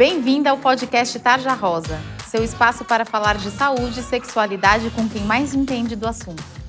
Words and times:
Bem-vinda 0.00 0.48
ao 0.48 0.56
podcast 0.56 1.20
Tarja 1.20 1.52
Rosa, 1.52 2.00
seu 2.26 2.42
espaço 2.42 2.86
para 2.86 3.04
falar 3.04 3.36
de 3.36 3.50
saúde 3.50 4.00
e 4.00 4.02
sexualidade 4.02 4.88
com 4.92 5.06
quem 5.06 5.20
mais 5.24 5.52
entende 5.52 5.94
do 5.94 6.08
assunto. 6.08 6.59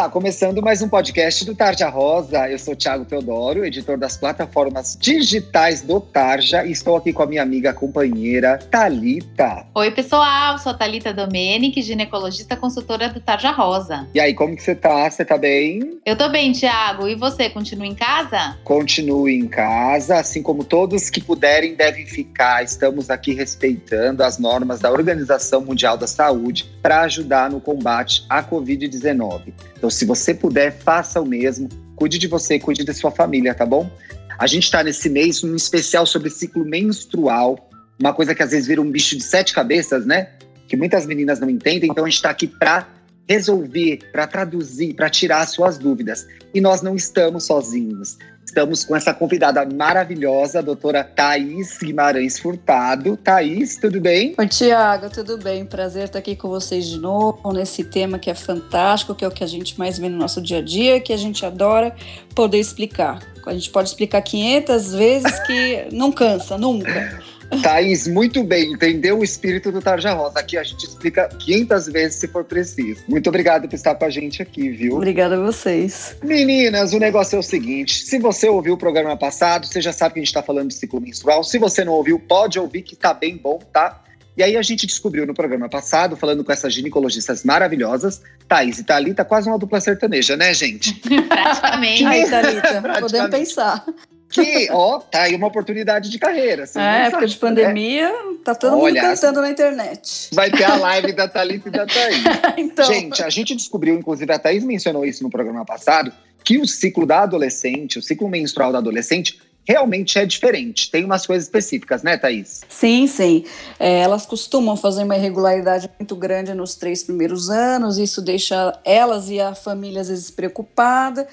Está 0.00 0.08
começando 0.08 0.62
mais 0.62 0.80
um 0.80 0.88
podcast 0.88 1.44
do 1.44 1.54
Tarja 1.54 1.86
Rosa. 1.86 2.48
Eu 2.48 2.58
sou 2.58 2.74
Thiago 2.74 3.04
Teodoro, 3.04 3.66
editor 3.66 3.98
das 3.98 4.16
plataformas 4.16 4.96
digitais 4.98 5.82
do 5.82 6.00
Tarja, 6.00 6.64
e 6.64 6.72
estou 6.72 6.96
aqui 6.96 7.12
com 7.12 7.22
a 7.22 7.26
minha 7.26 7.42
amiga 7.42 7.74
companheira 7.74 8.56
Talita. 8.70 9.66
Oi, 9.74 9.90
pessoal, 9.90 10.58
sou 10.58 10.72
a 10.72 10.74
Talita 10.74 11.12
Domenic, 11.12 11.82
ginecologista 11.82 12.56
consultora 12.56 13.10
do 13.10 13.20
Tarja 13.20 13.50
Rosa. 13.50 14.08
E 14.14 14.20
aí, 14.20 14.32
como 14.32 14.56
que 14.56 14.62
você 14.62 14.74
tá? 14.74 15.10
Você 15.10 15.22
tá 15.22 15.36
bem? 15.36 16.00
Eu 16.06 16.16
tô 16.16 16.30
bem, 16.30 16.52
Thiago. 16.52 17.06
E 17.06 17.14
você, 17.14 17.50
continua 17.50 17.86
em 17.86 17.94
casa? 17.94 18.56
Continue 18.64 19.34
em 19.34 19.46
casa, 19.46 20.16
assim 20.16 20.42
como 20.42 20.64
todos 20.64 21.10
que 21.10 21.20
puderem 21.20 21.74
devem 21.74 22.06
ficar. 22.06 22.64
Estamos 22.64 23.10
aqui 23.10 23.34
respeitando 23.34 24.24
as 24.24 24.38
normas 24.38 24.80
da 24.80 24.90
Organização 24.90 25.60
Mundial 25.60 25.98
da 25.98 26.06
Saúde 26.06 26.64
para 26.80 27.02
ajudar 27.02 27.50
no 27.50 27.60
combate 27.60 28.24
à 28.30 28.42
Covid-19. 28.42 29.52
Então, 29.80 29.88
se 29.88 30.04
você 30.04 30.34
puder, 30.34 30.72
faça 30.72 31.18
o 31.22 31.24
mesmo. 31.24 31.66
Cuide 31.96 32.18
de 32.18 32.28
você, 32.28 32.58
cuide 32.58 32.84
da 32.84 32.92
sua 32.92 33.10
família, 33.10 33.54
tá 33.54 33.64
bom? 33.64 33.90
A 34.38 34.46
gente 34.46 34.64
está 34.64 34.84
nesse 34.84 35.08
mês 35.08 35.42
um 35.42 35.56
especial 35.56 36.04
sobre 36.04 36.28
ciclo 36.28 36.66
menstrual, 36.66 37.70
uma 37.98 38.12
coisa 38.12 38.34
que 38.34 38.42
às 38.42 38.50
vezes 38.50 38.66
vira 38.66 38.82
um 38.82 38.90
bicho 38.90 39.16
de 39.16 39.24
sete 39.24 39.54
cabeças, 39.54 40.04
né? 40.04 40.28
Que 40.68 40.76
muitas 40.76 41.06
meninas 41.06 41.40
não 41.40 41.48
entendem. 41.48 41.88
Então, 41.90 42.04
a 42.04 42.08
gente 42.08 42.16
está 42.16 42.28
aqui 42.28 42.46
para 42.46 42.86
resolver, 43.30 44.00
para 44.10 44.26
traduzir, 44.26 44.92
para 44.94 45.08
tirar 45.08 45.46
suas 45.46 45.78
dúvidas. 45.78 46.26
E 46.52 46.60
nós 46.60 46.82
não 46.82 46.96
estamos 46.96 47.44
sozinhos. 47.44 48.18
Estamos 48.44 48.82
com 48.82 48.96
essa 48.96 49.14
convidada 49.14 49.64
maravilhosa, 49.64 50.58
a 50.58 50.62
doutora 50.62 51.04
Thaís 51.04 51.78
Guimarães 51.78 52.40
Furtado. 52.40 53.16
Thaís, 53.16 53.76
tudo 53.76 54.00
bem? 54.00 54.34
Oi, 54.36 54.48
Tiago, 54.48 55.08
tudo 55.10 55.38
bem? 55.38 55.64
Prazer 55.64 56.06
estar 56.06 56.18
aqui 56.18 56.34
com 56.34 56.48
vocês 56.48 56.86
de 56.86 56.98
novo 56.98 57.52
nesse 57.52 57.84
tema 57.84 58.18
que 58.18 58.28
é 58.28 58.34
fantástico, 58.34 59.14
que 59.14 59.24
é 59.24 59.28
o 59.28 59.30
que 59.30 59.44
a 59.44 59.46
gente 59.46 59.78
mais 59.78 59.96
vê 59.96 60.08
no 60.08 60.18
nosso 60.18 60.42
dia 60.42 60.58
a 60.58 60.62
dia, 60.62 61.00
que 61.00 61.12
a 61.12 61.16
gente 61.16 61.46
adora 61.46 61.94
poder 62.34 62.58
explicar. 62.58 63.20
A 63.46 63.52
gente 63.52 63.70
pode 63.70 63.90
explicar 63.90 64.22
500 64.22 64.92
vezes 64.94 65.38
que 65.46 65.86
não 65.92 66.10
cansa, 66.10 66.58
nunca. 66.58 67.22
Thaís, 67.62 68.06
muito 68.06 68.42
bem, 68.44 68.72
entendeu 68.72 69.18
o 69.18 69.24
espírito 69.24 69.72
do 69.72 69.80
Tarja 69.80 70.12
Rosa. 70.12 70.38
Aqui 70.38 70.56
a 70.56 70.62
gente 70.62 70.84
explica 70.86 71.28
500 71.28 71.86
vezes 71.88 72.16
se 72.16 72.28
for 72.28 72.44
preciso. 72.44 73.02
Muito 73.08 73.28
obrigado 73.28 73.68
por 73.68 73.74
estar 73.74 73.94
com 73.94 74.04
a 74.04 74.10
gente 74.10 74.40
aqui, 74.40 74.70
viu? 74.70 74.96
Obrigada 74.96 75.36
a 75.36 75.40
vocês. 75.40 76.16
Meninas, 76.22 76.92
o 76.92 76.98
negócio 76.98 77.36
é 77.36 77.38
o 77.38 77.42
seguinte: 77.42 78.04
se 78.04 78.18
você 78.18 78.48
ouviu 78.48 78.74
o 78.74 78.78
programa 78.78 79.16
passado, 79.16 79.66
você 79.66 79.80
já 79.80 79.92
sabe 79.92 80.14
que 80.14 80.20
a 80.20 80.22
gente 80.22 80.28
está 80.28 80.42
falando 80.42 80.68
de 80.68 80.74
ciclo 80.74 81.00
menstrual. 81.00 81.42
Se 81.42 81.58
você 81.58 81.84
não 81.84 81.92
ouviu, 81.92 82.18
pode 82.18 82.58
ouvir 82.58 82.82
que 82.82 82.94
tá 82.94 83.12
bem 83.12 83.36
bom, 83.36 83.58
tá? 83.72 84.02
E 84.36 84.42
aí 84.42 84.56
a 84.56 84.62
gente 84.62 84.86
descobriu 84.86 85.26
no 85.26 85.34
programa 85.34 85.68
passado, 85.68 86.16
falando 86.16 86.44
com 86.44 86.52
essas 86.52 86.72
ginecologistas 86.72 87.44
maravilhosas, 87.44 88.22
Thaís 88.48 88.78
e 88.78 88.84
Thalita, 88.84 89.24
quase 89.24 89.48
uma 89.48 89.58
dupla 89.58 89.80
sertaneja, 89.80 90.36
né, 90.36 90.54
gente? 90.54 90.94
Praticamente. 91.28 92.06
Aí, 92.06 92.30
Thalita, 92.30 92.82
podemos 93.00 93.30
pensar. 93.30 93.84
Que, 94.30 94.68
ó, 94.70 95.00
tá 95.00 95.22
aí 95.22 95.34
uma 95.34 95.48
oportunidade 95.48 96.08
de 96.08 96.16
carreira. 96.16 96.64
É, 96.76 97.08
época 97.08 97.26
de 97.26 97.36
pandemia, 97.36 98.08
né? 98.08 98.36
tá 98.44 98.54
todo 98.54 98.78
Olha, 98.78 99.02
mundo 99.02 99.10
cantando 99.10 99.40
na 99.40 99.50
internet. 99.50 100.28
Vai 100.32 100.48
ter 100.52 100.62
a 100.62 100.76
live 100.76 101.12
da 101.12 101.26
Thalita 101.26 101.68
e 101.68 101.72
da 101.72 101.84
Thaís. 101.84 102.22
então. 102.56 102.84
Gente, 102.86 103.22
a 103.24 103.28
gente 103.28 103.56
descobriu, 103.56 103.96
inclusive 103.96 104.32
a 104.32 104.38
Thaís 104.38 104.62
mencionou 104.62 105.04
isso 105.04 105.24
no 105.24 105.30
programa 105.30 105.64
passado, 105.64 106.12
que 106.44 106.58
o 106.58 106.66
ciclo 106.66 107.04
da 107.04 107.22
adolescente, 107.22 107.98
o 107.98 108.02
ciclo 108.02 108.28
menstrual 108.28 108.70
da 108.70 108.78
adolescente, 108.78 109.40
realmente 109.64 110.16
é 110.16 110.24
diferente. 110.24 110.92
Tem 110.92 111.04
umas 111.04 111.26
coisas 111.26 111.46
específicas, 111.46 112.04
né, 112.04 112.16
Thaís? 112.16 112.60
Sim, 112.68 113.08
sim. 113.08 113.44
É, 113.80 113.98
elas 113.98 114.26
costumam 114.26 114.76
fazer 114.76 115.02
uma 115.02 115.16
irregularidade 115.16 115.90
muito 115.98 116.14
grande 116.14 116.54
nos 116.54 116.76
três 116.76 117.02
primeiros 117.02 117.50
anos, 117.50 117.98
isso 117.98 118.22
deixa 118.22 118.78
elas 118.84 119.28
e 119.28 119.40
a 119.40 119.56
família 119.56 120.00
às 120.00 120.08
vezes 120.08 120.30
preocupada 120.30 121.26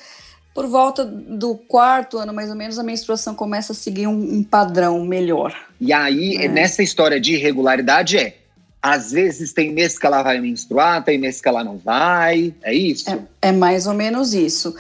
por 0.58 0.66
volta 0.66 1.06
do 1.06 1.54
quarto 1.54 2.18
ano, 2.18 2.34
mais 2.34 2.50
ou 2.50 2.56
menos, 2.56 2.80
a 2.80 2.84
menstruação 2.84 3.36
começa 3.36 3.74
a 3.74 3.76
seguir 3.76 4.08
um, 4.08 4.38
um 4.38 4.44
padrão 4.44 5.06
melhor. 5.06 5.56
E 5.80 5.94
aí, 5.94 6.36
é. 6.36 6.48
nessa 6.48 6.82
história 6.82 7.22
de 7.22 7.36
irregularidade, 7.36 8.18
é. 8.18 8.38
Às 8.82 9.12
vezes 9.12 9.54
tem 9.54 9.72
mês 9.72 10.00
que 10.00 10.08
ela 10.08 10.24
vai 10.24 10.42
menstruar, 10.42 11.04
tem 11.04 11.20
mês 11.20 11.40
que 11.40 11.48
ela 11.48 11.64
não 11.64 11.78
vai. 11.78 12.56
É 12.64 12.74
isso? 12.74 13.08
É, 13.08 13.50
é 13.50 13.52
mais 13.52 13.86
ou 13.86 13.94
menos 13.94 14.34
isso. 14.34 14.76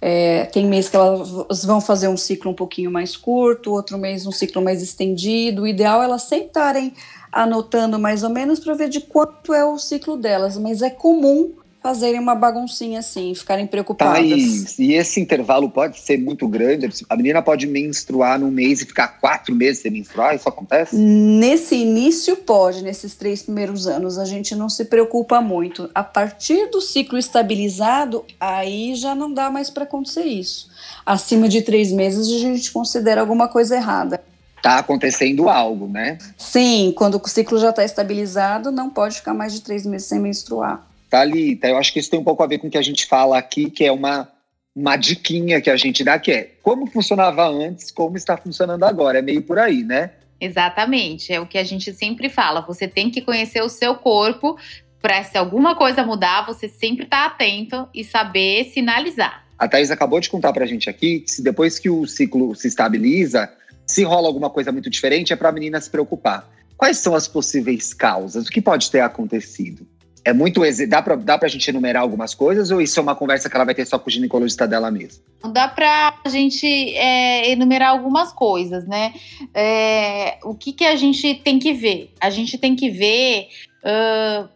É, 0.00 0.46
tem 0.46 0.64
mês 0.64 0.88
que 0.88 0.96
elas 0.96 1.62
vão 1.62 1.78
fazer 1.78 2.08
um 2.08 2.16
ciclo 2.16 2.50
um 2.50 2.54
pouquinho 2.54 2.90
mais 2.90 3.14
curto, 3.14 3.70
outro 3.70 3.98
mês 3.98 4.24
um 4.24 4.32
ciclo 4.32 4.62
mais 4.62 4.80
estendido. 4.80 5.64
O 5.64 5.66
ideal 5.66 6.00
é 6.00 6.06
elas 6.06 6.22
sempre 6.22 6.46
estarem 6.46 6.94
anotando 7.30 7.98
mais 7.98 8.22
ou 8.22 8.30
menos 8.30 8.58
para 8.58 8.72
ver 8.72 8.88
de 8.88 9.02
quanto 9.02 9.52
é 9.52 9.62
o 9.62 9.76
ciclo 9.76 10.16
delas, 10.16 10.56
mas 10.56 10.80
é 10.80 10.88
comum 10.88 11.52
fazerem 11.82 12.20
uma 12.20 12.34
baguncinha 12.34 12.98
assim, 12.98 13.34
ficarem 13.34 13.66
preocupadas. 13.66 14.14
Thaís, 14.14 14.78
e 14.78 14.92
esse 14.94 15.20
intervalo 15.20 15.70
pode 15.70 16.00
ser 16.00 16.18
muito 16.18 16.46
grande? 16.48 16.88
A 17.08 17.16
menina 17.16 17.40
pode 17.40 17.66
menstruar 17.66 18.38
num 18.38 18.50
mês 18.50 18.82
e 18.82 18.86
ficar 18.86 19.08
quatro 19.20 19.54
meses 19.54 19.82
sem 19.82 19.90
menstruar? 19.90 20.34
Isso 20.34 20.48
acontece? 20.48 20.96
Nesse 20.96 21.76
início 21.76 22.36
pode, 22.36 22.82
nesses 22.82 23.14
três 23.14 23.42
primeiros 23.42 23.86
anos. 23.86 24.18
A 24.18 24.24
gente 24.24 24.54
não 24.54 24.68
se 24.68 24.84
preocupa 24.84 25.40
muito. 25.40 25.90
A 25.94 26.02
partir 26.02 26.68
do 26.70 26.80
ciclo 26.80 27.18
estabilizado, 27.18 28.24
aí 28.40 28.94
já 28.94 29.14
não 29.14 29.32
dá 29.32 29.50
mais 29.50 29.70
para 29.70 29.84
acontecer 29.84 30.24
isso. 30.24 30.68
Acima 31.06 31.48
de 31.48 31.62
três 31.62 31.92
meses, 31.92 32.28
a 32.28 32.38
gente 32.38 32.70
considera 32.72 33.20
alguma 33.20 33.48
coisa 33.48 33.76
errada 33.76 34.22
tá 34.60 34.78
acontecendo 34.78 35.48
algo, 35.48 35.86
né? 35.86 36.18
Sim, 36.36 36.92
quando 36.96 37.20
o 37.22 37.28
ciclo 37.28 37.58
já 37.58 37.70
está 37.70 37.84
estabilizado, 37.84 38.70
não 38.72 38.90
pode 38.90 39.16
ficar 39.16 39.32
mais 39.32 39.52
de 39.52 39.60
três 39.60 39.86
meses 39.86 40.08
sem 40.08 40.18
menstruar. 40.18 40.84
Thalita, 41.08 41.68
eu 41.68 41.76
acho 41.76 41.92
que 41.92 41.98
isso 41.98 42.10
tem 42.10 42.20
um 42.20 42.24
pouco 42.24 42.42
a 42.42 42.46
ver 42.46 42.58
com 42.58 42.68
o 42.68 42.70
que 42.70 42.78
a 42.78 42.82
gente 42.82 43.06
fala 43.06 43.38
aqui, 43.38 43.70
que 43.70 43.84
é 43.84 43.92
uma, 43.92 44.30
uma 44.74 44.96
diquinha 44.96 45.60
que 45.60 45.70
a 45.70 45.76
gente 45.76 46.04
dá, 46.04 46.18
que 46.18 46.30
é 46.30 46.42
como 46.62 46.86
funcionava 46.86 47.48
antes, 47.48 47.90
como 47.90 48.16
está 48.16 48.36
funcionando 48.36 48.84
agora. 48.84 49.18
É 49.18 49.22
meio 49.22 49.42
por 49.42 49.58
aí, 49.58 49.82
né? 49.82 50.12
Exatamente, 50.40 51.32
é 51.32 51.40
o 51.40 51.46
que 51.46 51.58
a 51.58 51.64
gente 51.64 51.92
sempre 51.92 52.28
fala. 52.28 52.60
Você 52.60 52.86
tem 52.86 53.10
que 53.10 53.22
conhecer 53.22 53.62
o 53.62 53.68
seu 53.68 53.94
corpo 53.94 54.56
para 55.00 55.22
se 55.24 55.36
alguma 55.36 55.74
coisa 55.74 56.04
mudar, 56.04 56.46
você 56.46 56.68
sempre 56.68 57.04
estar 57.04 57.28
tá 57.28 57.34
atento 57.34 57.88
e 57.94 58.04
saber 58.04 58.64
sinalizar. 58.64 59.44
A 59.58 59.66
Thais 59.66 59.90
acabou 59.90 60.20
de 60.20 60.28
contar 60.28 60.52
para 60.52 60.64
a 60.64 60.66
gente 60.66 60.88
aqui 60.88 61.20
que 61.20 61.30
se 61.30 61.42
depois 61.42 61.78
que 61.78 61.90
o 61.90 62.06
ciclo 62.06 62.54
se 62.54 62.68
estabiliza, 62.68 63.50
se 63.84 64.04
rola 64.04 64.28
alguma 64.28 64.50
coisa 64.50 64.70
muito 64.70 64.88
diferente, 64.88 65.32
é 65.32 65.36
para 65.36 65.48
a 65.48 65.52
menina 65.52 65.80
se 65.80 65.90
preocupar. 65.90 66.48
Quais 66.76 66.98
são 66.98 67.14
as 67.14 67.26
possíveis 67.26 67.92
causas? 67.92 68.46
O 68.46 68.50
que 68.50 68.62
pode 68.62 68.88
ter 68.90 69.00
acontecido? 69.00 69.84
É 70.28 70.32
muito. 70.34 70.60
Dá 70.86 71.00
pra, 71.00 71.16
dá 71.16 71.38
pra 71.38 71.48
gente 71.48 71.66
enumerar 71.70 72.02
algumas 72.02 72.34
coisas 72.34 72.70
ou 72.70 72.82
isso 72.82 73.00
é 73.00 73.02
uma 73.02 73.14
conversa 73.14 73.48
que 73.48 73.56
ela 73.56 73.64
vai 73.64 73.74
ter 73.74 73.86
só 73.86 73.98
com 73.98 74.08
o 74.08 74.12
ginecologista 74.12 74.68
dela 74.68 74.90
mesmo? 74.90 75.22
Dá 75.52 75.66
pra 75.66 76.14
gente 76.26 76.66
é, 76.66 77.50
enumerar 77.50 77.90
algumas 77.90 78.30
coisas, 78.30 78.86
né? 78.86 79.14
É, 79.54 80.36
o 80.44 80.54
que, 80.54 80.74
que 80.74 80.84
a 80.84 80.96
gente 80.96 81.36
tem 81.36 81.58
que 81.58 81.72
ver? 81.72 82.12
A 82.20 82.28
gente 82.28 82.58
tem 82.58 82.76
que 82.76 82.90
ver. 82.90 83.48
Uh, 83.82 84.48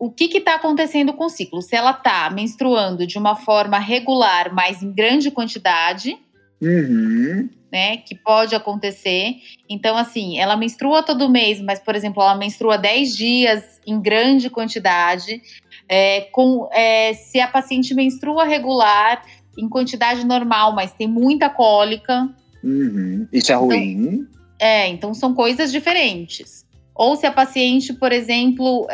o 0.00 0.10
que 0.10 0.24
está 0.36 0.56
acontecendo 0.56 1.12
com 1.12 1.26
o 1.26 1.30
ciclo? 1.30 1.62
Se 1.62 1.76
ela 1.76 1.92
está 1.92 2.28
menstruando 2.30 3.06
de 3.06 3.16
uma 3.16 3.36
forma 3.36 3.78
regular, 3.78 4.52
mas 4.52 4.82
em 4.82 4.90
grande 4.90 5.30
quantidade, 5.30 6.18
uhum 6.60 7.50
né? 7.72 7.98
Que 7.98 8.14
pode 8.14 8.54
acontecer. 8.54 9.36
Então, 9.68 9.96
assim, 9.96 10.38
ela 10.38 10.56
menstrua 10.56 11.02
todo 11.02 11.28
mês, 11.28 11.60
mas, 11.60 11.78
por 11.78 11.94
exemplo, 11.94 12.22
ela 12.22 12.34
menstrua 12.34 12.76
10 12.76 13.16
dias 13.16 13.80
em 13.86 14.00
grande 14.00 14.50
quantidade. 14.50 15.40
É, 15.88 16.22
com, 16.32 16.68
é, 16.72 17.12
se 17.14 17.40
a 17.40 17.48
paciente 17.48 17.94
menstrua 17.94 18.44
regular, 18.44 19.22
em 19.58 19.68
quantidade 19.68 20.24
normal, 20.24 20.74
mas 20.74 20.92
tem 20.92 21.06
muita 21.06 21.48
cólica. 21.48 22.28
Uhum. 22.62 23.26
Isso 23.32 23.52
é 23.52 23.54
então, 23.54 23.66
ruim. 23.66 24.26
É, 24.58 24.88
então 24.88 25.14
são 25.14 25.34
coisas 25.34 25.72
diferentes. 25.72 26.64
Ou 26.94 27.16
se 27.16 27.26
a 27.26 27.32
paciente, 27.32 27.92
por 27.92 28.12
exemplo, 28.12 28.86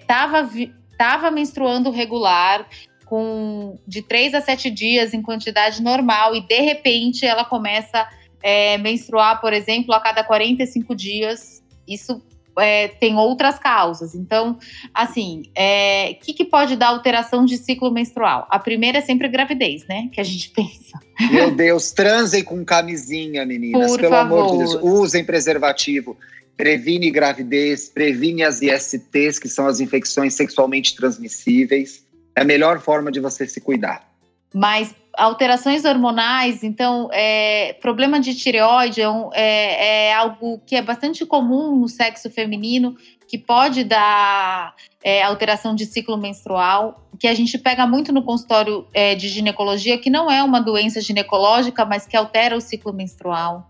estava 0.00 0.38
é, 0.38 0.70
tava 0.96 1.30
menstruando 1.30 1.90
regular, 1.90 2.66
com 3.08 3.78
de 3.86 4.02
3 4.02 4.34
a 4.34 4.40
7 4.40 4.70
dias 4.70 5.14
em 5.14 5.22
quantidade 5.22 5.82
normal, 5.82 6.36
e 6.36 6.40
de 6.40 6.60
repente 6.60 7.24
ela 7.24 7.44
começa 7.44 8.06
é, 8.42 8.76
menstruar, 8.78 9.40
por 9.40 9.52
exemplo, 9.52 9.94
a 9.94 10.00
cada 10.00 10.22
45 10.22 10.94
dias, 10.94 11.62
isso 11.86 12.22
é, 12.58 12.88
tem 12.88 13.16
outras 13.16 13.58
causas. 13.58 14.14
Então, 14.14 14.58
assim, 14.92 15.42
o 15.46 15.50
é, 15.54 16.14
que, 16.14 16.32
que 16.32 16.44
pode 16.44 16.76
dar 16.76 16.88
alteração 16.88 17.44
de 17.44 17.56
ciclo 17.56 17.90
menstrual? 17.90 18.46
A 18.50 18.58
primeira 18.58 18.98
é 18.98 19.00
sempre 19.00 19.28
gravidez, 19.28 19.86
né? 19.88 20.08
Que 20.12 20.20
a 20.20 20.24
gente 20.24 20.50
pensa. 20.54 20.98
Meu 21.30 21.50
Deus, 21.50 21.92
transem 21.92 22.44
com 22.44 22.64
camisinha, 22.64 23.46
meninas. 23.46 23.90
Por 23.90 24.00
pelo 24.00 24.12
favor. 24.12 24.40
amor 24.40 24.52
de 24.52 24.58
Deus. 24.58 24.82
Usem 24.82 25.24
preservativo. 25.24 26.16
Previne 26.56 27.08
gravidez, 27.10 27.88
previne 27.88 28.42
as 28.42 28.60
ISTs, 28.60 29.38
que 29.38 29.48
são 29.48 29.66
as 29.66 29.78
infecções 29.78 30.34
sexualmente 30.34 30.96
transmissíveis. 30.96 32.04
É 32.38 32.42
a 32.42 32.44
melhor 32.44 32.78
forma 32.78 33.10
de 33.10 33.18
você 33.18 33.48
se 33.48 33.60
cuidar. 33.60 34.06
Mas 34.54 34.94
alterações 35.12 35.84
hormonais, 35.84 36.62
então, 36.62 37.10
é, 37.12 37.72
problema 37.82 38.20
de 38.20 38.32
tireoide 38.32 39.00
é, 39.00 39.10
um, 39.10 39.28
é, 39.34 40.06
é, 40.06 40.14
algo 40.14 40.62
que 40.64 40.76
é 40.76 40.80
bastante 40.80 41.26
comum 41.26 41.74
no 41.74 41.88
sexo 41.88 42.30
feminino, 42.30 42.96
que 43.26 43.36
pode 43.36 43.82
dar 43.82 44.72
é, 45.02 45.20
alteração 45.20 45.74
de 45.74 45.84
ciclo 45.84 46.16
menstrual, 46.16 47.04
que 47.18 47.26
a 47.26 47.34
gente 47.34 47.58
pega 47.58 47.84
muito 47.88 48.12
no 48.12 48.22
consultório 48.22 48.86
é, 48.94 49.16
de 49.16 49.28
ginecologia, 49.28 49.98
que 49.98 50.08
não 50.08 50.30
é 50.30 50.40
uma 50.40 50.60
doença 50.60 51.00
ginecológica, 51.00 51.84
mas 51.84 52.06
que 52.06 52.16
altera 52.16 52.56
o 52.56 52.60
ciclo 52.60 52.92
menstrual. 52.92 53.68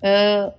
Uh, 0.00 0.50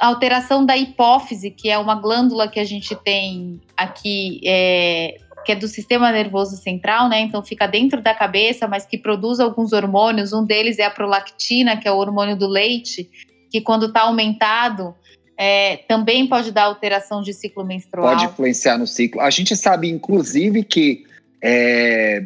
alteração 0.00 0.66
da 0.66 0.76
hipófise, 0.76 1.48
que 1.48 1.70
é 1.70 1.78
uma 1.78 1.94
glândula 1.94 2.48
que 2.48 2.58
a 2.58 2.64
gente 2.64 2.96
tem 2.96 3.60
aqui 3.76 4.40
é, 4.44 5.18
que 5.46 5.52
é 5.52 5.54
do 5.54 5.68
sistema 5.68 6.10
nervoso 6.10 6.56
central, 6.56 7.08
né? 7.08 7.20
Então 7.20 7.40
fica 7.40 7.68
dentro 7.68 8.02
da 8.02 8.12
cabeça, 8.12 8.66
mas 8.66 8.84
que 8.84 8.98
produz 8.98 9.38
alguns 9.38 9.72
hormônios. 9.72 10.32
Um 10.32 10.44
deles 10.44 10.80
é 10.80 10.84
a 10.84 10.90
prolactina, 10.90 11.76
que 11.76 11.86
é 11.86 11.92
o 11.92 11.96
hormônio 11.96 12.36
do 12.36 12.48
leite, 12.48 13.08
que 13.48 13.60
quando 13.60 13.86
está 13.86 14.02
aumentado 14.02 14.92
é, 15.38 15.76
também 15.88 16.26
pode 16.26 16.50
dar 16.50 16.64
alteração 16.64 17.22
de 17.22 17.32
ciclo 17.32 17.64
menstrual. 17.64 18.08
Pode 18.08 18.24
influenciar 18.24 18.76
no 18.76 18.88
ciclo. 18.88 19.20
A 19.20 19.30
gente 19.30 19.54
sabe, 19.54 19.88
inclusive, 19.88 20.64
que 20.64 21.04
é, 21.40 22.24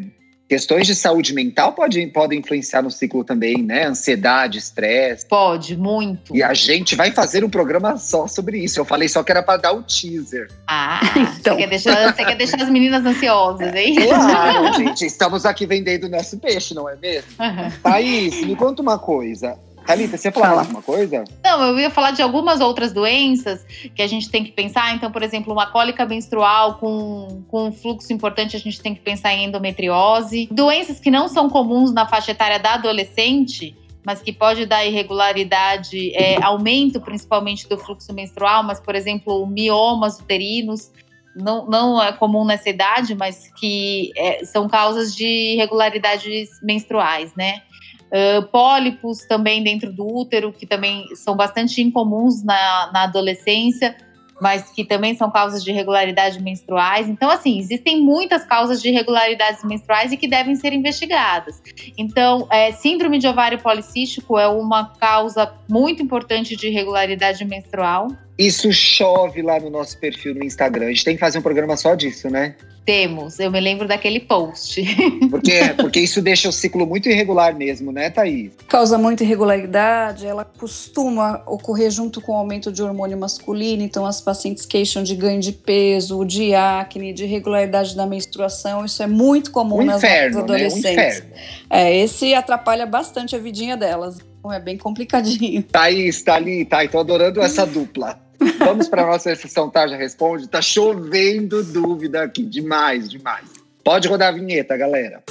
Questões 0.50 0.84
de 0.84 0.96
saúde 0.96 1.32
mental 1.32 1.74
pode, 1.74 2.04
podem 2.08 2.40
influenciar 2.40 2.82
no 2.82 2.90
ciclo 2.90 3.22
também, 3.22 3.62
né? 3.62 3.86
Ansiedade, 3.86 4.58
estresse. 4.58 5.24
Pode, 5.24 5.76
muito. 5.76 6.34
E 6.34 6.42
a 6.42 6.52
gente 6.52 6.96
vai 6.96 7.12
fazer 7.12 7.44
um 7.44 7.48
programa 7.48 7.96
só 7.96 8.26
sobre 8.26 8.58
isso. 8.58 8.80
Eu 8.80 8.84
falei 8.84 9.08
só 9.08 9.22
que 9.22 9.30
era 9.30 9.44
para 9.44 9.58
dar 9.58 9.72
o 9.72 9.80
teaser. 9.84 10.50
Ah, 10.66 11.02
então. 11.38 11.54
você, 11.54 11.60
quer 11.62 11.68
deixar, 11.68 12.12
você 12.12 12.24
quer 12.24 12.36
deixar 12.36 12.60
as 12.60 12.68
meninas 12.68 13.06
ansiosas, 13.06 13.72
hein? 13.76 13.94
Claro, 13.94 14.74
gente. 14.84 15.06
Estamos 15.06 15.46
aqui 15.46 15.66
vendendo 15.66 16.08
nosso 16.08 16.36
peixe, 16.36 16.74
não 16.74 16.88
é 16.88 16.96
mesmo? 16.96 17.30
Uhum. 17.38 17.70
Thaís, 17.84 18.44
me 18.44 18.56
conta 18.56 18.82
uma 18.82 18.98
coisa. 18.98 19.56
Thalita, 19.90 20.16
você 20.16 20.28
ia 20.28 20.32
falar 20.32 20.48
Fala. 20.48 20.60
alguma 20.60 20.82
coisa? 20.82 21.24
Não, 21.42 21.62
eu 21.64 21.78
ia 21.80 21.90
falar 21.90 22.12
de 22.12 22.22
algumas 22.22 22.60
outras 22.60 22.92
doenças 22.92 23.66
que 23.92 24.00
a 24.00 24.06
gente 24.06 24.30
tem 24.30 24.44
que 24.44 24.52
pensar. 24.52 24.94
Então, 24.94 25.10
por 25.10 25.20
exemplo, 25.20 25.52
uma 25.52 25.66
cólica 25.66 26.06
menstrual 26.06 26.74
com, 26.74 27.42
com 27.48 27.68
um 27.68 27.72
fluxo 27.72 28.12
importante, 28.12 28.56
a 28.56 28.60
gente 28.60 28.80
tem 28.80 28.94
que 28.94 29.00
pensar 29.00 29.34
em 29.34 29.46
endometriose. 29.46 30.48
Doenças 30.50 31.00
que 31.00 31.10
não 31.10 31.28
são 31.28 31.50
comuns 31.50 31.92
na 31.92 32.06
faixa 32.06 32.30
etária 32.30 32.60
da 32.60 32.74
adolescente, 32.74 33.76
mas 34.06 34.22
que 34.22 34.32
pode 34.32 34.64
dar 34.64 34.84
irregularidade, 34.86 36.14
é, 36.14 36.40
aumento 36.40 37.00
principalmente 37.00 37.68
do 37.68 37.76
fluxo 37.76 38.12
menstrual, 38.12 38.62
mas, 38.62 38.78
por 38.78 38.94
exemplo, 38.94 39.44
miomas 39.46 40.20
uterinos. 40.20 40.92
Não, 41.34 41.66
não 41.66 42.02
é 42.02 42.12
comum 42.12 42.44
nessa 42.44 42.68
idade, 42.68 43.14
mas 43.14 43.52
que 43.58 44.12
é, 44.16 44.44
são 44.44 44.68
causas 44.68 45.14
de 45.14 45.26
irregularidades 45.54 46.48
menstruais, 46.62 47.34
né? 47.36 47.62
Uh, 48.10 48.42
pólipos 48.48 49.20
também 49.20 49.62
dentro 49.62 49.92
do 49.92 50.04
útero, 50.04 50.52
que 50.52 50.66
também 50.66 51.06
são 51.14 51.36
bastante 51.36 51.80
incomuns 51.80 52.42
na, 52.42 52.90
na 52.92 53.04
adolescência, 53.04 53.96
mas 54.40 54.70
que 54.70 54.84
também 54.84 55.14
são 55.14 55.30
causas 55.30 55.62
de 55.62 55.70
irregularidades 55.70 56.40
menstruais. 56.40 57.08
Então, 57.08 57.30
assim, 57.30 57.58
existem 57.58 58.02
muitas 58.02 58.44
causas 58.44 58.80
de 58.80 58.88
irregularidades 58.88 59.62
menstruais 59.62 60.10
e 60.12 60.16
que 60.16 60.26
devem 60.26 60.56
ser 60.56 60.72
investigadas. 60.72 61.62
Então, 61.96 62.48
é, 62.50 62.72
síndrome 62.72 63.18
de 63.18 63.28
ovário 63.28 63.58
policístico 63.58 64.38
é 64.38 64.48
uma 64.48 64.92
causa 64.98 65.52
muito 65.68 66.02
importante 66.02 66.56
de 66.56 66.68
irregularidade 66.68 67.44
menstrual. 67.44 68.08
Isso 68.38 68.72
chove 68.72 69.42
lá 69.42 69.60
no 69.60 69.68
nosso 69.68 69.98
perfil 69.98 70.34
no 70.34 70.42
Instagram. 70.42 70.86
A 70.86 70.88
gente 70.88 71.04
tem 71.04 71.14
que 71.14 71.20
fazer 71.20 71.38
um 71.38 71.42
programa 71.42 71.76
só 71.76 71.94
disso, 71.94 72.30
né? 72.30 72.56
Temos, 72.84 73.38
eu 73.38 73.50
me 73.50 73.60
lembro 73.60 73.86
daquele 73.86 74.20
post. 74.20 74.82
Porque, 75.30 75.60
porque 75.76 76.00
isso 76.00 76.20
deixa 76.20 76.48
o 76.48 76.52
ciclo 76.52 76.86
muito 76.86 77.08
irregular 77.08 77.54
mesmo, 77.54 77.92
né, 77.92 78.10
Thaís? 78.10 78.52
Causa 78.66 78.98
muita 78.98 79.22
irregularidade, 79.22 80.26
ela 80.26 80.44
costuma 80.44 81.42
ocorrer 81.46 81.90
junto 81.90 82.20
com 82.20 82.32
o 82.32 82.34
aumento 82.34 82.72
de 82.72 82.82
hormônio 82.82 83.16
masculino, 83.16 83.82
então 83.82 84.04
as 84.04 84.20
pacientes 84.20 84.66
queixam 84.66 85.02
de 85.02 85.14
ganho 85.14 85.40
de 85.40 85.52
peso, 85.52 86.24
de 86.24 86.54
acne, 86.54 87.12
de 87.12 87.24
irregularidade 87.24 87.94
da 87.94 88.06
menstruação, 88.06 88.84
isso 88.84 89.02
é 89.02 89.06
muito 89.06 89.50
comum 89.50 89.80
um 89.80 89.84
nas 89.84 89.98
inferno, 89.98 90.40
adolescentes. 90.40 91.20
Né? 91.20 91.26
Um 91.70 91.76
é, 91.76 91.96
esse 91.96 92.34
atrapalha 92.34 92.86
bastante 92.86 93.36
a 93.36 93.38
vidinha 93.38 93.76
delas. 93.76 94.18
Então 94.38 94.52
é 94.52 94.58
bem 94.58 94.76
complicadinho. 94.76 95.62
Thaís, 95.62 96.22
tá 96.22 96.34
ali, 96.34 96.64
tá? 96.64 96.86
Tô 96.88 96.98
adorando 96.98 97.40
essa 97.40 97.64
dupla. 97.66 98.18
Vamos 98.58 98.88
para 98.88 99.02
a 99.02 99.06
nossa 99.06 99.34
sessão 99.34 99.68
Tarja 99.68 99.96
Responde. 99.96 100.48
Tá 100.48 100.62
chovendo 100.62 101.62
dúvida 101.62 102.22
aqui, 102.22 102.42
demais, 102.42 103.10
demais. 103.10 103.46
Pode 103.84 104.08
rodar 104.08 104.28
a 104.28 104.32
vinheta, 104.32 104.76
galera. 104.76 105.22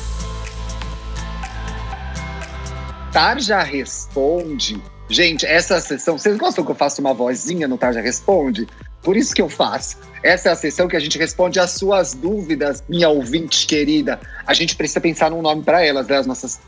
Tarja 3.11 3.59
Responde. 3.63 4.81
Gente, 5.09 5.45
essa 5.45 5.79
sessão, 5.79 6.17
vocês 6.19 6.37
gostam 6.37 6.63
que 6.63 6.69
eu 6.69 6.75
faça 6.75 7.01
uma 7.01 7.13
vozinha 7.13 7.67
no 7.67 7.77
Tarja 7.77 7.99
Responde? 7.99 8.67
Por 9.01 9.17
isso 9.17 9.33
que 9.33 9.41
eu 9.41 9.49
faço. 9.49 9.97
Essa 10.21 10.49
é 10.49 10.51
a 10.51 10.55
sessão 10.55 10.87
que 10.87 10.95
a 10.95 10.99
gente 10.99 11.17
responde 11.17 11.59
às 11.59 11.71
suas 11.71 12.13
dúvidas, 12.13 12.83
minha 12.87 13.09
ouvinte 13.09 13.65
querida. 13.65 14.19
A 14.45 14.53
gente 14.53 14.75
precisa 14.75 14.99
pensar 14.99 15.31
num 15.31 15.41
nome 15.41 15.63
para 15.63 15.83
elas, 15.83 16.07
né? 16.07 16.17
As 16.17 16.27
nossas 16.27 16.59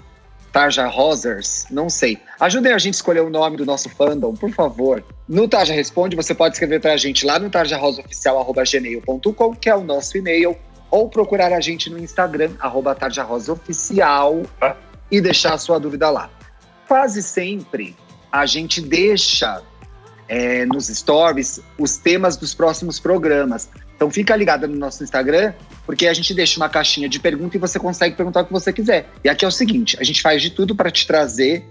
Tarja 0.51 0.87
Rosers, 0.87 1.65
não 1.71 1.89
sei. 1.89 2.19
Ajudem 2.39 2.73
a 2.73 2.77
gente 2.77 2.93
a 2.95 2.97
escolher 2.97 3.21
o 3.21 3.29
nome 3.29 3.55
do 3.57 3.65
nosso 3.65 3.89
fandom, 3.89 4.35
por 4.35 4.51
favor. 4.51 5.03
No 5.27 5.47
Tarja 5.47 5.73
Responde, 5.73 6.15
você 6.15 6.35
pode 6.35 6.55
escrever 6.55 6.81
para 6.81 6.93
a 6.93 6.97
gente 6.97 7.25
lá 7.25 7.39
no 7.39 7.49
tarjarosaoficial.gmail.com, 7.49 9.55
que 9.55 9.69
é 9.69 9.75
o 9.75 9.83
nosso 9.83 10.17
e-mail, 10.17 10.55
ou 10.89 11.09
procurar 11.09 11.53
a 11.53 11.61
gente 11.61 11.89
no 11.89 11.97
Instagram, 11.97 12.51
arroba 12.59 12.93
tarjarosaoficial, 12.93 14.41
e 15.09 15.21
deixar 15.21 15.53
a 15.53 15.57
sua 15.57 15.79
dúvida 15.79 16.09
lá. 16.09 16.29
Quase 16.87 17.23
sempre 17.23 17.95
a 18.31 18.45
gente 18.45 18.81
deixa 18.81 19.61
é, 20.27 20.65
nos 20.65 20.87
stories 20.87 21.61
os 21.77 21.97
temas 21.97 22.37
dos 22.37 22.53
próximos 22.53 22.99
programas. 22.99 23.69
Então 23.95 24.09
fica 24.09 24.35
ligada 24.35 24.67
no 24.67 24.77
nosso 24.77 25.03
Instagram, 25.03 25.53
porque 25.91 26.07
a 26.07 26.13
gente 26.13 26.33
deixa 26.33 26.55
uma 26.55 26.69
caixinha 26.69 27.09
de 27.09 27.19
pergunta 27.19 27.57
e 27.57 27.59
você 27.59 27.77
consegue 27.77 28.15
perguntar 28.15 28.43
o 28.43 28.45
que 28.45 28.53
você 28.53 28.71
quiser. 28.71 29.09
E 29.25 29.27
aqui 29.27 29.43
é 29.43 29.47
o 29.49 29.51
seguinte: 29.51 29.97
a 29.99 30.03
gente 30.05 30.21
faz 30.21 30.41
de 30.41 30.49
tudo 30.49 30.73
para 30.73 30.89
te 30.89 31.05
trazer 31.05 31.65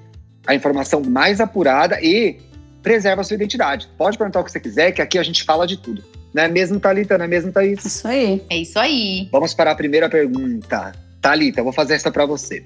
a 0.46 0.54
informação 0.54 1.00
mais 1.00 1.40
apurada 1.40 1.98
e 2.02 2.36
preserva 2.82 3.22
a 3.22 3.24
sua 3.24 3.36
identidade. 3.36 3.88
Pode 3.96 4.18
perguntar 4.18 4.40
o 4.40 4.44
que 4.44 4.52
você 4.52 4.60
quiser, 4.60 4.92
que 4.92 5.00
aqui 5.00 5.18
a 5.18 5.22
gente 5.22 5.42
fala 5.42 5.66
de 5.66 5.78
tudo. 5.78 6.04
Não 6.34 6.42
é 6.42 6.48
mesmo, 6.48 6.78
Thalita? 6.78 7.16
Não 7.16 7.24
é 7.24 7.28
mesmo, 7.28 7.50
Thaís? 7.50 7.82
Isso 7.82 8.06
aí. 8.06 8.44
É 8.50 8.58
isso 8.58 8.78
aí. 8.78 9.26
Vamos 9.32 9.54
para 9.54 9.70
a 9.70 9.74
primeira 9.74 10.06
pergunta. 10.06 10.92
Thalita, 11.22 11.60
eu 11.60 11.64
vou 11.64 11.72
fazer 11.72 11.94
essa 11.94 12.10
para 12.10 12.26
você. 12.26 12.62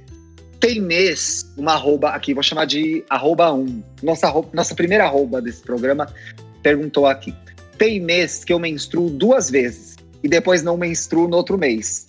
Tem 0.58 0.80
mês, 0.80 1.48
uma 1.56 1.74
arroba 1.74 2.10
aqui, 2.10 2.34
vou 2.34 2.42
chamar 2.42 2.64
de 2.64 3.04
arroba 3.08 3.52
1. 3.52 3.80
Nossa, 4.02 4.32
nossa 4.52 4.74
primeira 4.74 5.04
arroba 5.04 5.40
desse 5.40 5.62
programa 5.62 6.12
perguntou 6.64 7.06
aqui. 7.06 7.32
Tem 7.78 8.00
mês 8.00 8.44
que 8.44 8.52
eu 8.52 8.58
menstruo 8.58 9.08
duas 9.08 9.48
vezes 9.48 9.94
e 10.24 10.28
depois 10.28 10.62
não 10.62 10.78
menstruo 10.78 11.28
no 11.28 11.36
outro 11.36 11.58
mês. 11.58 12.06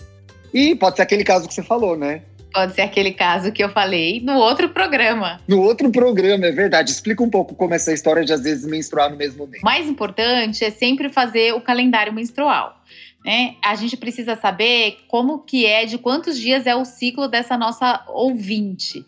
E 0.53 0.73
pode 0.73 0.95
ser 0.95 1.01
aquele 1.01 1.25
caso 1.25 1.49
que 1.49 1.53
você 1.53 1.61
falou, 1.61 1.97
né? 1.97 2.21
Pode 2.53 2.73
ser 2.73 2.83
aquele 2.83 3.11
caso 3.11 3.51
que 3.51 3.61
eu 3.61 3.67
falei 3.67 4.21
no 4.21 4.35
outro 4.37 4.69
programa. 4.69 5.41
No 5.45 5.59
outro 5.59 5.91
programa, 5.91 6.45
é 6.45 6.51
verdade. 6.53 6.89
Explica 6.89 7.21
um 7.21 7.29
pouco 7.29 7.53
como 7.53 7.73
é 7.73 7.75
essa 7.75 7.91
história 7.91 8.23
de 8.23 8.31
às 8.31 8.41
vezes 8.41 8.65
menstruar 8.65 9.11
no 9.11 9.17
mesmo 9.17 9.45
mês. 9.45 9.61
O 9.61 9.65
mais 9.65 9.89
importante 9.89 10.63
é 10.63 10.71
sempre 10.71 11.09
fazer 11.09 11.53
o 11.53 11.59
calendário 11.59 12.13
menstrual. 12.13 12.81
Né? 13.25 13.55
A 13.61 13.75
gente 13.75 13.97
precisa 13.97 14.37
saber 14.37 14.99
como 15.09 15.39
que 15.39 15.65
é, 15.65 15.85
de 15.85 15.97
quantos 15.97 16.39
dias 16.39 16.65
é 16.65 16.73
o 16.73 16.85
ciclo 16.85 17.27
dessa 17.27 17.57
nossa 17.57 18.05
ouvinte. 18.07 19.03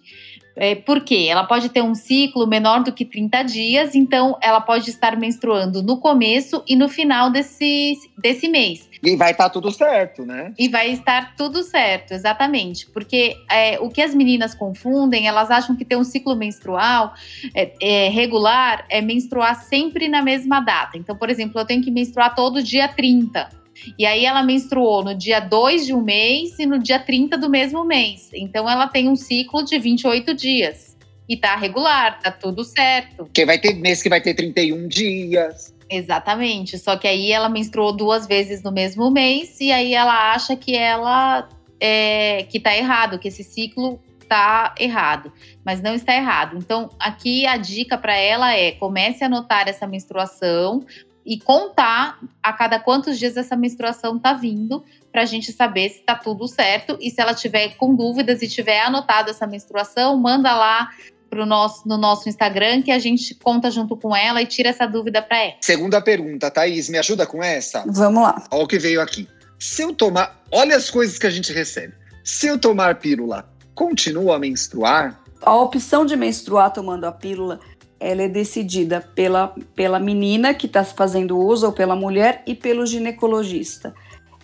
É, 0.57 0.75
por 0.75 1.01
quê? 1.01 1.27
Ela 1.29 1.43
pode 1.43 1.69
ter 1.69 1.81
um 1.81 1.93
ciclo 1.93 2.47
menor 2.47 2.83
do 2.83 2.91
que 2.91 3.05
30 3.05 3.43
dias, 3.43 3.95
então 3.95 4.37
ela 4.41 4.59
pode 4.59 4.89
estar 4.89 5.15
menstruando 5.15 5.83
no 5.83 5.97
começo 5.97 6.63
e 6.67 6.75
no 6.75 6.89
final 6.89 7.29
desse, 7.29 7.95
desse 8.17 8.47
mês. 8.49 8.89
E 9.03 9.15
vai 9.15 9.31
estar 9.31 9.45
tá 9.45 9.49
tudo 9.51 9.71
certo, 9.71 10.25
né? 10.25 10.53
E 10.57 10.67
vai 10.67 10.89
estar 10.89 11.35
tudo 11.35 11.61
certo, 11.61 12.13
exatamente. 12.13 12.87
Porque 12.89 13.35
é, 13.49 13.79
o 13.79 13.89
que 13.89 14.01
as 14.01 14.15
meninas 14.15 14.55
confundem, 14.55 15.27
elas 15.27 15.51
acham 15.51 15.75
que 15.75 15.85
ter 15.85 15.95
um 15.95 16.03
ciclo 16.03 16.35
menstrual 16.35 17.13
é, 17.53 17.73
é, 17.79 18.09
regular 18.09 18.85
é 18.89 18.99
menstruar 18.99 19.55
sempre 19.55 20.07
na 20.07 20.23
mesma 20.23 20.59
data. 20.59 20.97
Então, 20.97 21.15
por 21.15 21.29
exemplo, 21.29 21.61
eu 21.61 21.65
tenho 21.65 21.83
que 21.83 21.91
menstruar 21.91 22.33
todo 22.33 22.63
dia 22.63 22.87
30. 22.87 23.66
E 23.97 24.05
aí 24.05 24.25
ela 24.25 24.43
menstruou 24.43 25.03
no 25.03 25.15
dia 25.15 25.39
2 25.39 25.85
de 25.85 25.93
um 25.93 26.01
mês 26.01 26.57
e 26.59 26.65
no 26.65 26.79
dia 26.79 26.99
30 26.99 27.37
do 27.37 27.49
mesmo 27.49 27.83
mês. 27.83 28.29
Então 28.33 28.69
ela 28.69 28.87
tem 28.87 29.09
um 29.09 29.15
ciclo 29.15 29.63
de 29.63 29.77
28 29.77 30.33
dias. 30.33 30.97
E 31.29 31.35
tá 31.35 31.55
regular, 31.55 32.19
tá 32.21 32.31
tudo 32.31 32.63
certo. 32.63 33.25
Porque 33.25 33.45
vai 33.45 33.59
ter 33.59 33.73
mês 33.73 34.01
que 34.01 34.09
vai 34.09 34.21
ter 34.21 34.33
31 34.33 34.87
dias. 34.87 35.73
Exatamente. 35.89 36.77
Só 36.77 36.95
que 36.95 37.07
aí 37.07 37.31
ela 37.31 37.49
menstruou 37.49 37.91
duas 37.91 38.27
vezes 38.27 38.63
no 38.63 38.71
mesmo 38.71 39.11
mês 39.11 39.59
e 39.59 39.71
aí 39.71 39.93
ela 39.93 40.33
acha 40.33 40.55
que 40.55 40.75
ela 40.75 41.47
é, 41.79 42.43
que 42.43 42.59
tá 42.59 42.75
errado, 42.75 43.19
que 43.19 43.27
esse 43.27 43.43
ciclo 43.43 43.99
tá 44.27 44.75
errado, 44.77 45.31
mas 45.65 45.81
não 45.81 45.95
está 45.95 46.13
errado. 46.13 46.57
Então, 46.57 46.89
aqui 46.99 47.45
a 47.47 47.57
dica 47.57 47.97
para 47.97 48.15
ela 48.15 48.53
é 48.53 48.71
comece 48.73 49.23
a 49.23 49.29
notar 49.29 49.67
essa 49.67 49.87
menstruação, 49.87 50.85
e 51.27 51.37
contar 51.37 52.19
a 52.41 52.53
cada 52.53 52.79
quantos 52.79 53.19
dias 53.19 53.35
essa 53.35 53.57
menstruação 53.57 54.17
tá 54.17 54.31
vindo, 54.31 54.81
para 55.11 55.23
a 55.23 55.25
gente 55.25 55.51
saber 55.51 55.89
se 55.89 55.99
tá 55.99 56.15
tudo 56.15 56.47
certo. 56.47 56.97
E 57.01 57.11
se 57.11 57.19
ela 57.19 57.33
tiver 57.33 57.75
com 57.75 57.93
dúvidas 57.93 58.41
e 58.41 58.47
tiver 58.47 58.79
anotado 58.79 59.29
essa 59.29 59.45
menstruação, 59.45 60.15
manda 60.15 60.55
lá 60.55 60.89
pro 61.29 61.45
nosso, 61.45 61.85
no 61.85 61.97
nosso 61.97 62.29
Instagram 62.29 62.81
que 62.81 62.91
a 62.91 62.99
gente 62.99 63.35
conta 63.35 63.69
junto 63.69 63.97
com 63.97 64.15
ela 64.15 64.41
e 64.41 64.45
tira 64.45 64.69
essa 64.69 64.87
dúvida 64.87 65.21
para 65.21 65.37
ela. 65.37 65.55
Segunda 65.59 66.01
pergunta, 66.01 66.49
Thaís, 66.49 66.87
me 66.87 66.97
ajuda 66.97 67.27
com 67.27 67.43
essa? 67.43 67.83
Vamos 67.85 68.23
lá. 68.23 68.45
Olha 68.49 68.63
o 68.63 68.67
que 68.67 68.79
veio 68.79 69.01
aqui. 69.01 69.27
Se 69.59 69.81
eu 69.81 69.93
tomar, 69.93 70.41
olha 70.49 70.77
as 70.77 70.89
coisas 70.89 71.19
que 71.19 71.27
a 71.27 71.31
gente 71.31 71.51
recebe. 71.51 71.93
Se 72.23 72.47
eu 72.47 72.57
tomar 72.57 72.95
pílula, 72.95 73.49
continua 73.75 74.37
a 74.37 74.39
menstruar? 74.39 75.21
A 75.41 75.55
opção 75.55 76.05
de 76.05 76.15
menstruar 76.15 76.71
tomando 76.71 77.05
a 77.05 77.11
pílula, 77.11 77.59
ela 77.99 78.23
é 78.23 78.27
decidida 78.27 79.01
pela, 79.15 79.55
pela 79.75 79.99
menina 79.99 80.53
que 80.53 80.67
está 80.67 80.83
fazendo 80.83 81.37
uso 81.37 81.67
ou 81.67 81.73
pela 81.73 81.95
mulher 81.95 82.43
e 82.45 82.53
pelo 82.53 82.85
ginecologista. 82.85 83.93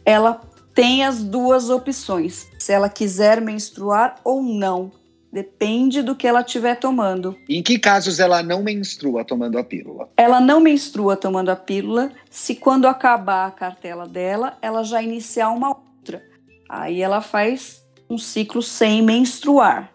Ela 0.05 0.41
tem 0.73 1.03
as 1.03 1.23
duas 1.23 1.69
opções, 1.69 2.47
se 2.57 2.71
ela 2.71 2.89
quiser 2.89 3.39
menstruar 3.39 4.15
ou 4.23 4.41
não. 4.41 4.91
Depende 5.31 6.03
do 6.03 6.15
que 6.15 6.27
ela 6.27 6.41
estiver 6.41 6.75
tomando. 6.75 7.35
Em 7.49 7.63
que 7.63 7.79
casos 7.79 8.19
ela 8.19 8.43
não 8.43 8.61
menstrua 8.61 9.25
tomando 9.25 9.57
a 9.57 9.63
pílula? 9.63 10.07
Ela 10.15 10.39
não 10.39 10.59
menstrua 10.59 11.17
tomando 11.17 11.49
a 11.49 11.55
pílula 11.55 12.11
se 12.29 12.55
quando 12.55 12.87
acabar 12.87 13.47
a 13.47 13.51
cartela 13.51 14.07
dela, 14.07 14.57
ela 14.61 14.83
já 14.83 15.01
iniciar 15.01 15.49
uma 15.49 15.69
outra. 15.69 16.23
Aí 16.69 17.01
ela 17.01 17.19
faz 17.19 17.81
um 18.07 18.17
ciclo 18.17 18.61
sem 18.61 19.01
menstruar. 19.01 19.91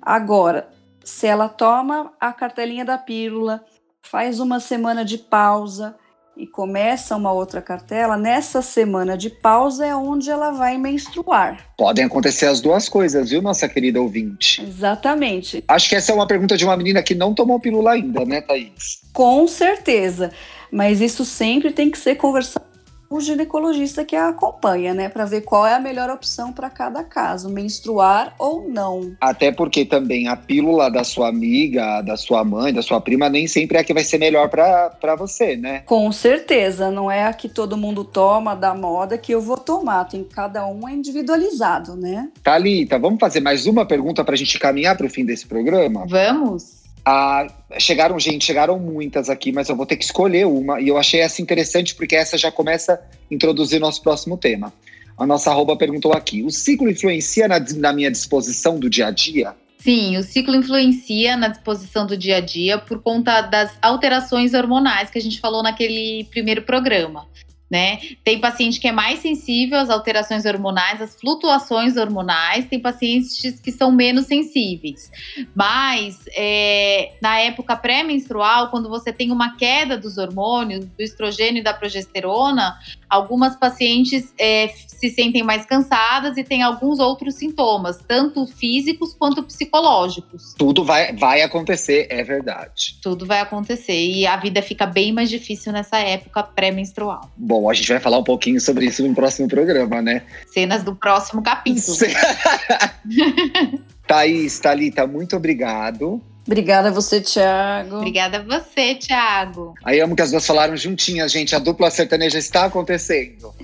Agora, 0.00 0.68
se 1.08 1.26
ela 1.26 1.48
toma 1.48 2.12
a 2.20 2.32
cartelinha 2.32 2.84
da 2.84 2.98
pílula, 2.98 3.64
faz 4.02 4.40
uma 4.40 4.60
semana 4.60 5.04
de 5.04 5.18
pausa, 5.18 5.96
e 6.36 6.46
começa 6.46 7.16
uma 7.16 7.32
outra 7.32 7.60
cartela, 7.60 8.16
nessa 8.16 8.62
semana 8.62 9.18
de 9.18 9.28
pausa 9.28 9.84
é 9.84 9.94
onde 9.96 10.30
ela 10.30 10.52
vai 10.52 10.78
menstruar. 10.78 11.66
Podem 11.76 12.04
acontecer 12.04 12.46
as 12.46 12.60
duas 12.60 12.88
coisas, 12.88 13.30
viu, 13.30 13.42
nossa 13.42 13.68
querida 13.68 14.00
ouvinte? 14.00 14.62
Exatamente. 14.62 15.64
Acho 15.66 15.88
que 15.88 15.96
essa 15.96 16.12
é 16.12 16.14
uma 16.14 16.28
pergunta 16.28 16.56
de 16.56 16.64
uma 16.64 16.76
menina 16.76 17.02
que 17.02 17.14
não 17.14 17.34
tomou 17.34 17.58
pílula 17.58 17.92
ainda, 17.92 18.24
né, 18.24 18.40
Thaís? 18.40 19.00
Com 19.12 19.48
certeza. 19.48 20.30
Mas 20.70 21.00
isso 21.00 21.24
sempre 21.24 21.72
tem 21.72 21.90
que 21.90 21.98
ser 21.98 22.14
conversado 22.14 22.66
o 23.10 23.20
ginecologista 23.20 24.04
que 24.04 24.14
a 24.14 24.28
acompanha, 24.28 24.92
né, 24.92 25.08
para 25.08 25.24
ver 25.24 25.40
qual 25.42 25.66
é 25.66 25.74
a 25.74 25.80
melhor 25.80 26.10
opção 26.10 26.52
para 26.52 26.68
cada 26.68 27.02
caso, 27.02 27.48
menstruar 27.48 28.34
ou 28.38 28.68
não. 28.68 29.16
Até 29.20 29.50
porque 29.50 29.84
também 29.84 30.28
a 30.28 30.36
pílula 30.36 30.90
da 30.90 31.02
sua 31.04 31.28
amiga, 31.28 32.02
da 32.02 32.16
sua 32.16 32.44
mãe, 32.44 32.72
da 32.72 32.82
sua 32.82 33.00
prima, 33.00 33.28
nem 33.28 33.46
sempre 33.46 33.78
é 33.78 33.80
a 33.80 33.84
que 33.84 33.94
vai 33.94 34.04
ser 34.04 34.18
melhor 34.18 34.48
para 34.48 35.16
você, 35.16 35.56
né? 35.56 35.80
Com 35.86 36.10
certeza, 36.12 36.90
não 36.90 37.10
é 37.10 37.24
a 37.24 37.32
que 37.32 37.48
todo 37.48 37.76
mundo 37.76 38.04
toma 38.04 38.54
da 38.54 38.74
moda 38.74 39.16
que 39.16 39.32
eu 39.32 39.40
vou 39.40 39.56
tomar, 39.56 40.04
tem 40.04 40.22
cada 40.22 40.66
um 40.66 40.88
é 40.88 40.92
individualizado, 40.92 41.96
né? 41.96 42.28
Thalita, 42.42 42.98
vamos 42.98 43.18
fazer 43.18 43.40
mais 43.40 43.66
uma 43.66 43.86
pergunta 43.86 44.24
para 44.24 44.34
a 44.34 44.38
gente 44.38 44.58
caminhar 44.58 44.96
para 44.96 45.06
o 45.06 45.10
fim 45.10 45.24
desse 45.24 45.46
programa? 45.46 46.04
Vamos. 46.06 46.87
Ah, 47.10 47.46
chegaram, 47.78 48.20
gente, 48.20 48.44
chegaram 48.44 48.78
muitas 48.78 49.30
aqui, 49.30 49.50
mas 49.50 49.70
eu 49.70 49.74
vou 49.74 49.86
ter 49.86 49.96
que 49.96 50.04
escolher 50.04 50.46
uma. 50.46 50.78
E 50.78 50.88
eu 50.88 50.98
achei 50.98 51.20
essa 51.20 51.40
interessante 51.40 51.94
porque 51.94 52.14
essa 52.14 52.36
já 52.36 52.52
começa 52.52 52.92
a 52.92 53.34
introduzir 53.34 53.80
nosso 53.80 54.02
próximo 54.02 54.36
tema. 54.36 54.74
A 55.16 55.26
nossa 55.26 55.50
arroba 55.50 55.74
perguntou 55.74 56.12
aqui: 56.12 56.42
o 56.42 56.50
ciclo 56.50 56.90
influencia 56.90 57.48
na, 57.48 57.58
na 57.76 57.94
minha 57.94 58.10
disposição 58.10 58.78
do 58.78 58.90
dia 58.90 59.06
a 59.06 59.10
dia? 59.10 59.56
Sim, 59.78 60.18
o 60.18 60.22
ciclo 60.22 60.54
influencia 60.54 61.34
na 61.34 61.48
disposição 61.48 62.06
do 62.06 62.14
dia 62.14 62.36
a 62.36 62.40
dia 62.40 62.76
por 62.76 63.00
conta 63.00 63.40
das 63.40 63.72
alterações 63.80 64.52
hormonais 64.52 65.08
que 65.08 65.16
a 65.16 65.22
gente 65.22 65.40
falou 65.40 65.62
naquele 65.62 66.24
primeiro 66.24 66.60
programa 66.60 67.26
né? 67.70 67.98
Tem 68.24 68.40
paciente 68.40 68.80
que 68.80 68.88
é 68.88 68.92
mais 68.92 69.18
sensível 69.18 69.78
às 69.78 69.90
alterações 69.90 70.46
hormonais, 70.46 71.02
às 71.02 71.20
flutuações 71.20 71.96
hormonais, 71.96 72.66
tem 72.66 72.80
pacientes 72.80 73.60
que 73.60 73.70
são 73.70 73.92
menos 73.92 74.26
sensíveis. 74.26 75.10
Mas 75.54 76.24
é, 76.34 77.12
na 77.20 77.38
época 77.40 77.76
pré-menstrual, 77.76 78.70
quando 78.70 78.88
você 78.88 79.12
tem 79.12 79.30
uma 79.30 79.56
queda 79.56 79.98
dos 79.98 80.16
hormônios, 80.16 80.86
do 80.86 81.02
estrogênio 81.02 81.60
e 81.60 81.64
da 81.64 81.74
progesterona, 81.74 82.78
algumas 83.08 83.56
pacientes 83.56 84.32
é, 84.38 84.68
se 84.68 85.10
sentem 85.10 85.42
mais 85.42 85.64
cansadas 85.64 86.36
e 86.36 86.44
tem 86.44 86.62
alguns 86.62 86.98
outros 86.98 87.34
sintomas, 87.34 87.98
tanto 88.06 88.46
físicos 88.46 89.14
quanto 89.14 89.42
psicológicos. 89.42 90.54
Tudo 90.58 90.84
vai, 90.84 91.14
vai 91.14 91.42
acontecer, 91.42 92.06
é 92.10 92.22
verdade. 92.22 92.98
Tudo 93.02 93.24
vai 93.24 93.40
acontecer 93.40 93.98
e 93.98 94.26
a 94.26 94.36
vida 94.36 94.60
fica 94.60 94.86
bem 94.86 95.12
mais 95.12 95.30
difícil 95.30 95.72
nessa 95.72 95.98
época 95.98 96.42
pré-menstrual. 96.42 97.30
Bom, 97.36 97.70
a 97.70 97.74
gente 97.74 97.88
vai 97.88 98.00
falar 98.00 98.18
um 98.18 98.24
pouquinho 98.24 98.60
sobre 98.60 98.86
isso 98.86 99.06
no 99.06 99.14
próximo 99.14 99.48
programa, 99.48 100.02
né? 100.02 100.22
Cenas 100.52 100.82
do 100.82 100.94
próximo 100.94 101.42
capítulo. 101.42 101.96
Thaís, 104.06 104.58
Thalita, 104.58 105.06
muito 105.06 105.36
obrigado. 105.36 106.20
Obrigada 106.48 106.88
a 106.88 106.90
você, 106.90 107.20
Thiago. 107.20 107.96
Obrigada 107.96 108.38
a 108.38 108.42
você, 108.42 108.94
Thiago. 108.94 109.74
Aí 109.84 110.00
amo 110.00 110.16
que 110.16 110.22
as 110.22 110.30
duas 110.30 110.46
falaram 110.46 110.74
juntinhas, 110.78 111.30
gente. 111.30 111.54
A 111.54 111.58
dupla 111.58 111.90
sertaneja 111.90 112.38
está 112.38 112.64
acontecendo. 112.64 113.54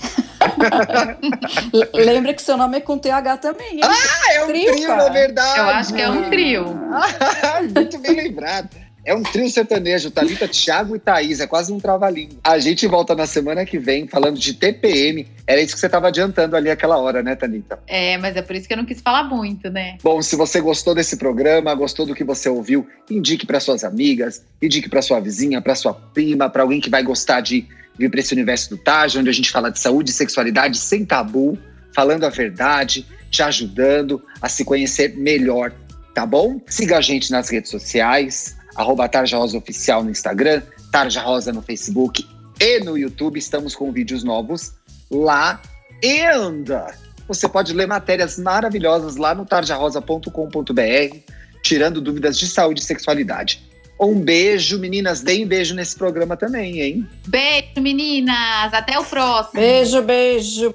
Lembra 1.94 2.34
que 2.34 2.42
seu 2.42 2.58
nome 2.58 2.76
é 2.76 2.80
com 2.82 2.98
TH 2.98 3.38
também, 3.38 3.76
hein? 3.76 3.80
Ah, 3.82 4.34
é 4.34 4.44
um 4.44 4.48
trio, 4.48 4.72
trio 4.72 4.88
na 4.88 5.08
verdade. 5.08 5.58
Eu 5.58 5.64
acho 5.64 5.94
que 5.94 6.02
é 6.02 6.10
um 6.10 6.28
trio. 6.28 6.78
Muito 7.74 7.98
bem 8.00 8.16
lembrado. 8.16 8.83
É 9.04 9.14
um 9.14 9.23
trio 9.23 9.50
sertanejo, 9.50 10.11
Thalita, 10.11 10.49
Thiago 10.49 10.96
e 10.96 10.99
Thaís, 10.99 11.38
é 11.38 11.46
quase 11.46 11.70
um 11.70 11.78
trava-língua. 11.78 12.38
A 12.42 12.58
gente 12.58 12.87
volta 12.87 13.14
na 13.14 13.26
semana 13.26 13.66
que 13.66 13.78
vem 13.78 14.08
falando 14.08 14.38
de 14.38 14.54
TPM. 14.54 15.28
Era 15.46 15.61
isso 15.61 15.75
que 15.75 15.80
você 15.80 15.87
estava 15.87 16.08
adiantando 16.08 16.56
ali 16.56 16.70
aquela 16.70 16.96
hora, 16.96 17.23
né, 17.23 17.37
Thalita? 17.37 17.78
É, 17.87 18.16
mas 18.16 18.34
é 18.34 18.40
por 18.40 18.56
isso 18.56 18.66
que 18.66 18.73
eu 18.73 18.78
não 18.78 18.87
quis 18.87 19.02
falar 19.02 19.25
muito, 19.25 19.68
né? 19.70 19.99
Bom, 20.02 20.23
se 20.23 20.37
você 20.37 20.58
gostou 20.58 20.94
desse 20.94 21.18
programa, 21.18 21.75
gostou 21.75 22.06
do 22.06 22.14
que 22.14 22.25
você 22.25 22.49
ouviu, 22.49 22.87
indique 23.11 23.44
para 23.44 23.61
suas 23.61 23.84
amigas, 23.84 24.42
indique 24.62 24.88
para 24.88 25.02
sua 25.02 25.20
vizinha, 25.20 25.61
para 25.61 25.75
sua 25.75 25.92
prima, 25.92 26.49
para 26.49 26.62
alguém 26.62 26.80
que 26.80 26.88
vai 26.88 27.02
gostar 27.02 27.42
de 27.42 27.66
vir 27.99 28.11
para 28.11 28.20
esse 28.20 28.32
universo 28.32 28.70
do 28.70 28.78
Taj, 28.78 29.18
onde 29.18 29.28
a 29.28 29.34
gente 29.34 29.50
fala 29.50 29.70
de 29.70 29.78
saúde 29.78 30.11
e 30.11 30.14
sexualidade 30.14 30.78
sem 30.78 31.04
tabu, 31.04 31.58
falando 31.94 32.25
a 32.25 32.30
verdade, 32.30 33.06
te 33.30 33.42
ajudando 33.42 34.23
a 34.40 34.49
se 34.49 34.64
conhecer 34.64 35.14
melhor, 35.14 35.73
tá 36.14 36.25
bom? 36.25 36.61
Siga 36.66 36.99
a 36.99 37.00
gente 37.00 37.30
nas 37.30 37.50
redes 37.50 37.70
sociais, 37.70 38.56
arroba 38.75 39.09
Tarja 39.09 39.38
Rosa 39.38 39.59
Oficial 39.59 40.02
no 40.04 40.11
Instagram, 40.11 40.62
Tarja 40.90 41.21
Rosa 41.23 41.52
no 41.52 41.62
Facebook 41.62 42.26
e 42.61 42.81
no 42.81 42.97
YouTube. 42.97 43.38
Estamos 43.38 43.75
com 43.75 43.93
vídeos 43.93 44.23
novos 44.25 44.73
lá. 45.11 45.61
E 46.02 46.21
anda! 46.23 46.95
Você 47.26 47.49
pode 47.49 47.73
ler 47.73 47.87
matérias 47.87 48.38
maravilhosas 48.38 49.16
lá 49.16 49.35
no 49.35 49.47
tarjarosa.com.br, 49.47 51.16
tirando 51.62 52.00
dúvidas 52.00 52.38
de 52.38 52.47
saúde 52.47 52.81
e 52.81 52.85
sexualidade. 52.85 53.62
Um 53.99 54.21
beijo, 54.21 54.78
meninas. 54.78 55.23
Deem 55.23 55.47
beijo 55.47 55.75
nesse 55.75 55.97
programa 55.97 56.37
também, 56.37 56.81
hein? 56.81 57.09
Beijo, 57.26 57.81
meninas. 57.81 58.75
Até 58.75 58.99
o 58.99 59.04
próximo. 59.04 59.61
Beijo, 59.61 60.02
beijo. 60.02 60.75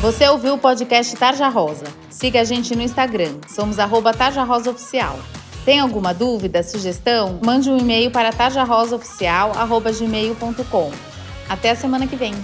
Você 0.00 0.28
ouviu 0.28 0.54
o 0.54 0.58
podcast 0.58 1.14
Tarja 1.16 1.48
Rosa? 1.48 1.86
Siga 2.10 2.40
a 2.40 2.44
gente 2.44 2.74
no 2.74 2.82
Instagram. 2.82 3.38
Somos 3.48 3.78
arroba 3.78 4.14
Tarja 4.14 4.44
Rosa 4.44 4.70
Oficial. 4.70 5.18
Tem 5.64 5.80
alguma 5.80 6.12
dúvida, 6.12 6.62
sugestão? 6.62 7.40
Mande 7.42 7.70
um 7.70 7.78
e-mail 7.78 8.10
para 8.10 8.30
tarjarosaoficial.gmail.com. 8.32 10.90
Até 11.48 11.70
a 11.70 11.76
semana 11.76 12.06
que 12.06 12.16
vem. 12.16 12.34